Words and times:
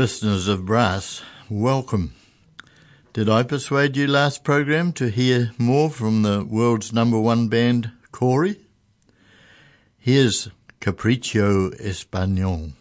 listeners 0.00 0.48
of 0.48 0.64
brass, 0.64 1.20
welcome. 1.50 2.14
Did 3.12 3.28
I 3.28 3.42
persuade 3.42 3.98
you 3.98 4.06
last 4.06 4.44
program 4.44 4.94
to 4.94 5.10
hear 5.10 5.50
more 5.58 5.90
from 5.90 6.22
the 6.22 6.42
world's 6.42 6.90
number 6.90 7.20
one 7.20 7.48
band, 7.48 7.90
Cory? 8.10 8.56
Here's 9.98 10.48
Capriccio 10.80 11.78
Español. 11.78 12.72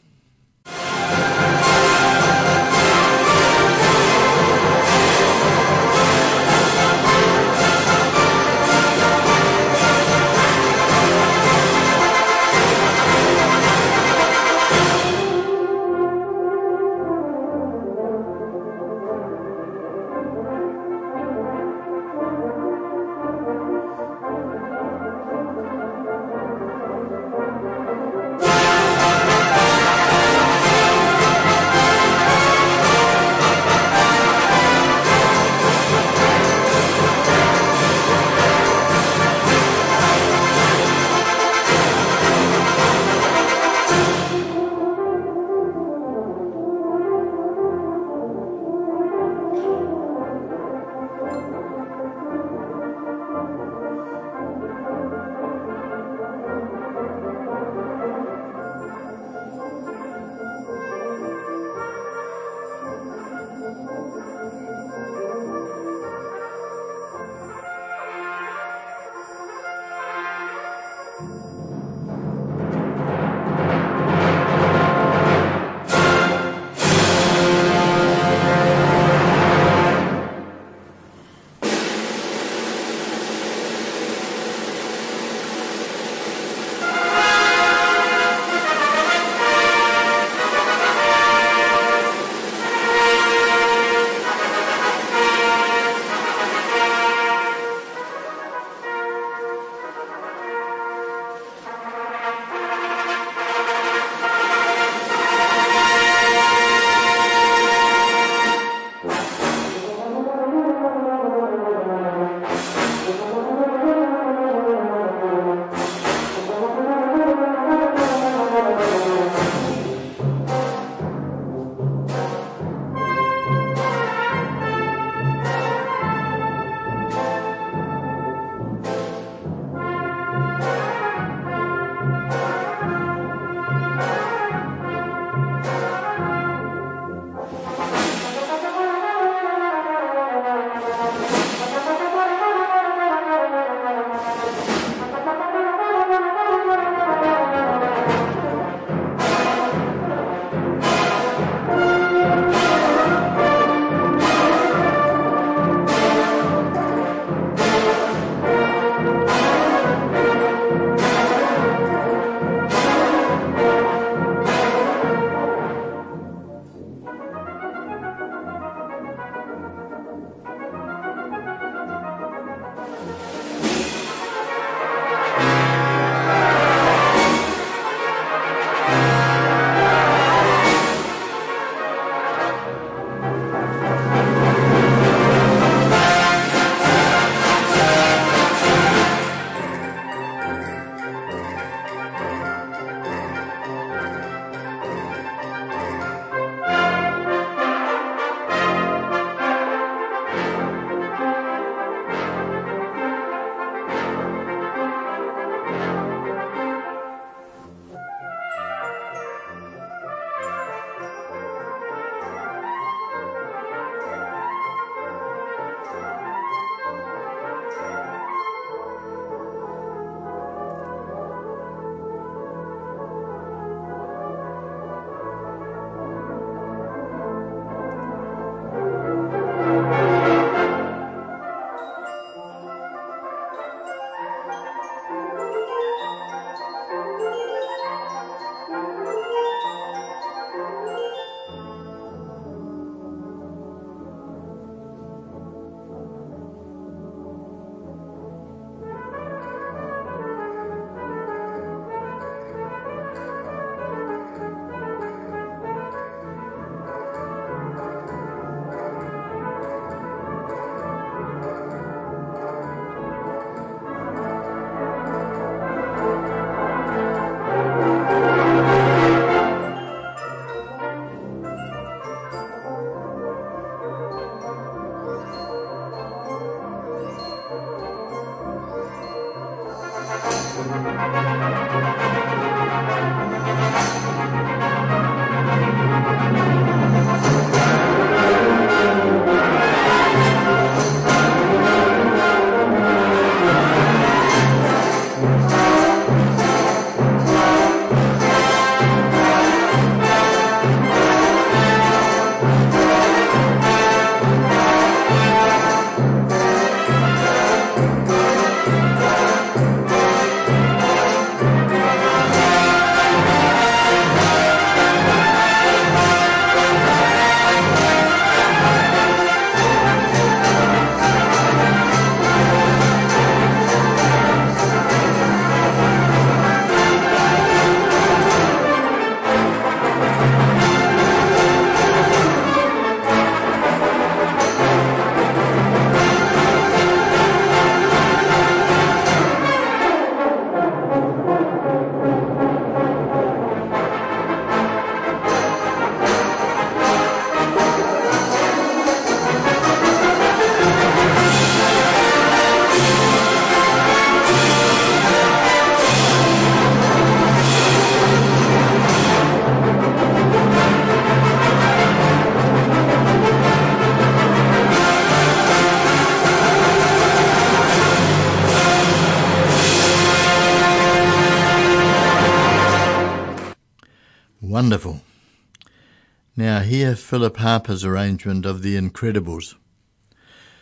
Hear 376.70 376.96
Philip 376.96 377.38
Harper's 377.38 377.84
arrangement 377.84 378.46
of 378.46 378.62
The 378.62 378.78
Incredibles. 378.80 379.56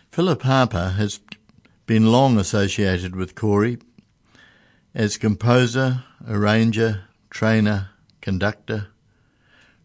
Philip 0.09 0.41
Harper 0.43 0.91
has 0.91 1.19
been 1.85 2.13
long 2.13 2.37
associated 2.37 3.13
with 3.13 3.35
Cory 3.35 3.77
as 4.95 5.17
composer, 5.17 6.05
arranger, 6.25 7.09
trainer, 7.29 7.89
conductor. 8.21 8.87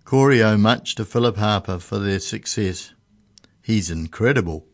Cory 0.04 0.40
owe 0.44 0.56
much 0.56 0.94
to 0.94 1.04
Philip 1.04 1.38
Harper 1.38 1.80
for 1.80 1.98
their 1.98 2.20
success. 2.20 2.94
He's 3.60 3.90
incredible. 3.90 4.64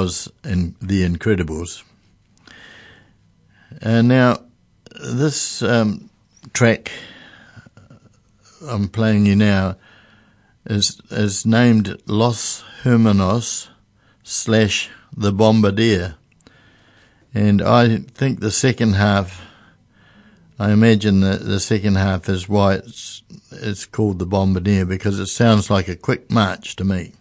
Was 0.00 0.32
in 0.44 0.74
The 0.80 1.06
Incredibles. 1.06 1.82
And 3.82 4.08
now, 4.08 4.38
this 4.98 5.62
um, 5.62 6.08
track 6.52 6.90
I'm 8.66 8.88
playing 8.88 9.26
you 9.26 9.36
now 9.36 9.76
is 10.66 11.00
is 11.10 11.46
named 11.46 12.00
Los 12.06 12.62
Hermanos 12.82 13.68
slash 14.22 14.90
the 15.16 15.32
Bombardier, 15.32 16.16
and 17.34 17.62
I 17.62 17.98
think 17.98 18.40
the 18.40 18.50
second 18.50 18.94
half. 18.94 19.46
I 20.58 20.72
imagine 20.72 21.20
that 21.20 21.46
the 21.46 21.58
second 21.58 21.94
half 21.96 22.28
is 22.28 22.46
why 22.46 22.74
it's 22.74 23.22
it's 23.50 23.86
called 23.86 24.18
the 24.18 24.26
Bombardier 24.26 24.84
because 24.84 25.18
it 25.18 25.28
sounds 25.28 25.70
like 25.70 25.88
a 25.88 25.96
quick 25.96 26.30
march 26.30 26.76
to 26.76 26.84
me. 26.84 27.12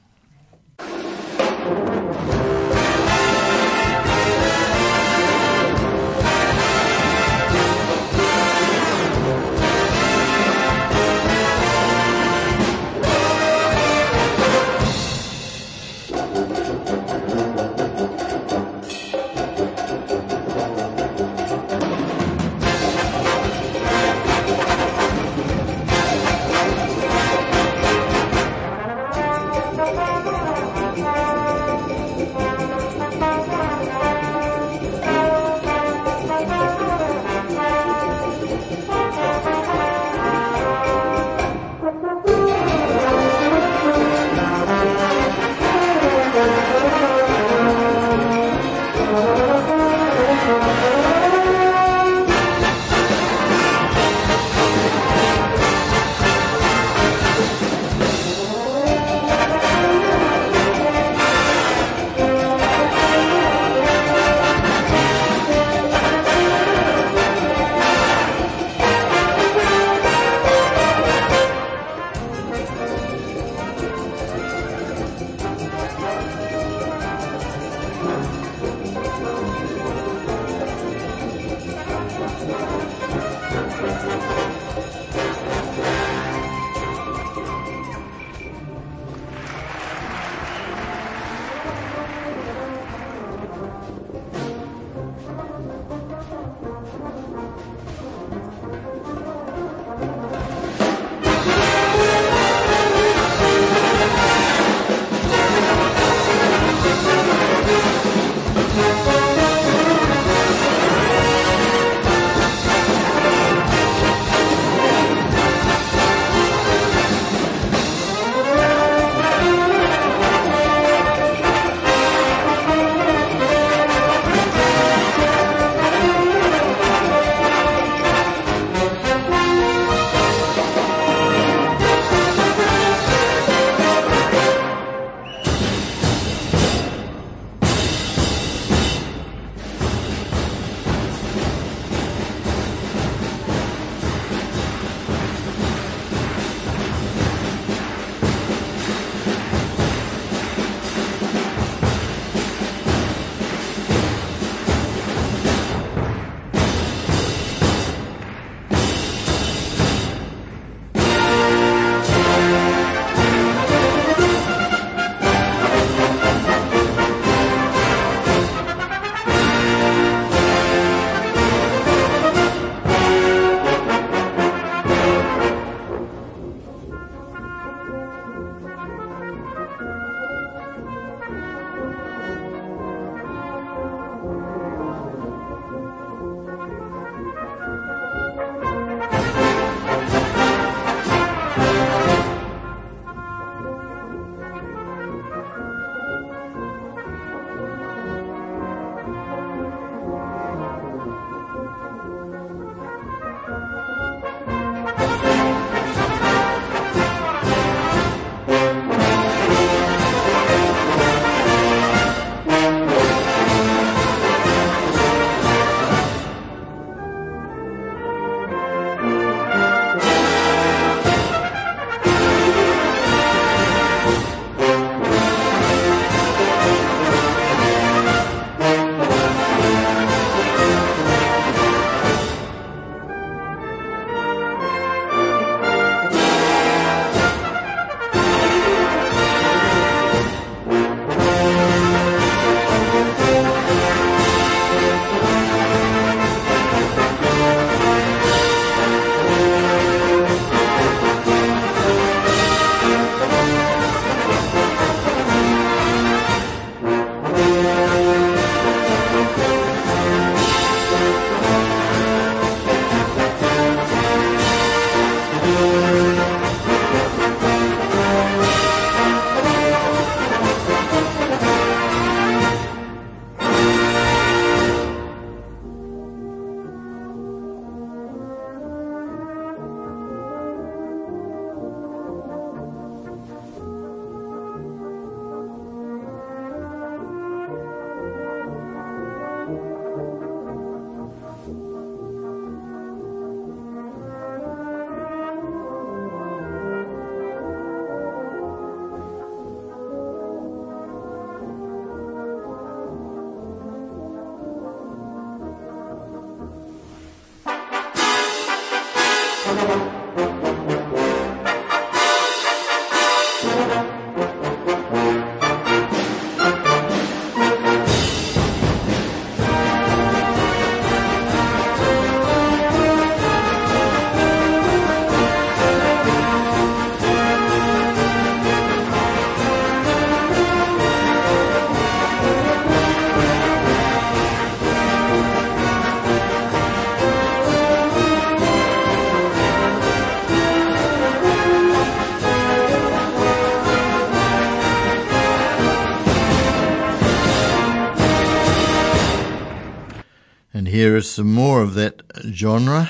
Is 350.99 351.09
some 351.09 351.33
more 351.33 351.61
of 351.61 351.73
that 351.73 352.03
genre. 352.31 352.89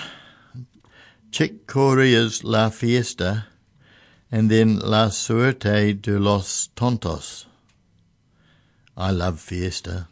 Chick 1.31 1.65
Corea's 1.65 2.43
La 2.43 2.69
Fiesta 2.69 3.45
and 4.31 4.49
then 4.49 4.79
La 4.79 5.09
Suerte 5.09 5.93
de 5.93 6.19
los 6.19 6.69
Tontos. 6.75 7.45
I 8.97 9.11
love 9.11 9.39
Fiesta. 9.39 10.08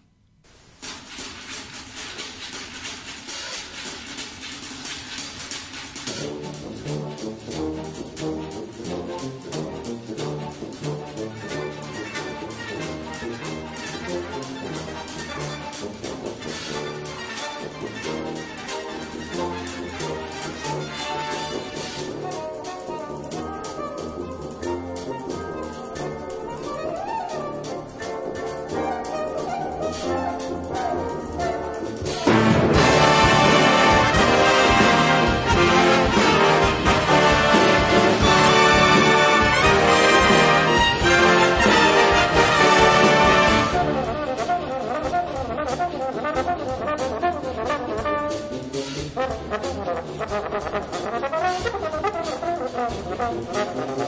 Thank 53.27 53.97
you. 53.99 54.07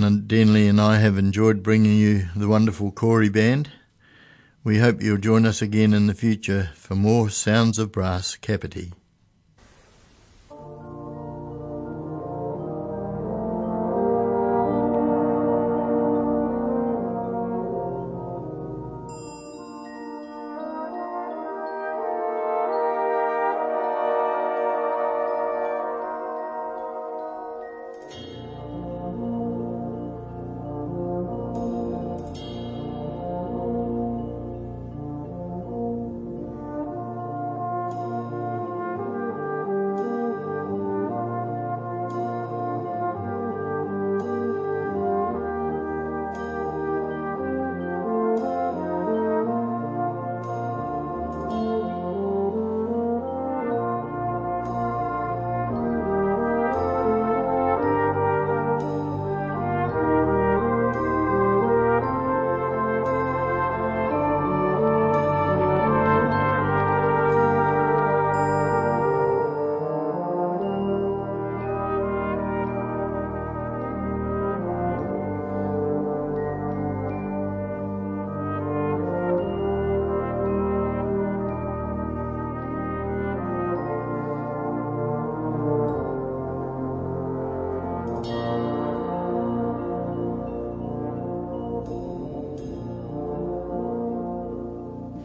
Martin 0.00 0.14
and 0.16 0.28
Denley 0.28 0.66
and 0.66 0.80
I 0.80 0.96
have 0.96 1.18
enjoyed 1.18 1.62
bringing 1.62 1.94
you 1.98 2.28
the 2.34 2.48
wonderful 2.48 2.90
Cory 2.90 3.28
Band. 3.28 3.70
We 4.64 4.78
hope 4.78 5.02
you'll 5.02 5.18
join 5.18 5.44
us 5.44 5.60
again 5.60 5.92
in 5.92 6.06
the 6.06 6.14
future 6.14 6.70
for 6.74 6.94
more 6.94 7.28
Sounds 7.28 7.78
of 7.78 7.92
Brass 7.92 8.36
Kapiti. 8.36 8.94